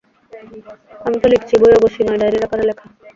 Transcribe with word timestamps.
আমি 1.05 1.17
তো 1.21 1.27
লিখছি, 1.33 1.53
বই 1.61 1.73
অবশ্যি 1.79 2.01
নয়-ডায়েরির 2.03 2.45
আকারে 2.45 2.63
লেখা। 2.69 2.85